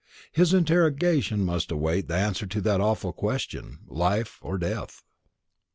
[0.31, 5.03] His interrogation must await the answer to that awful question life or death.